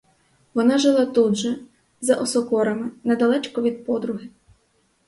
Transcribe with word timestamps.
Вона 0.53 0.77
жила 0.77 1.05
тут 1.05 1.35
же, 1.35 1.57
за 2.01 2.15
осокорами, 2.15 2.91
недалечко 3.03 3.61
від 3.61 3.85
подруги. 3.85 4.29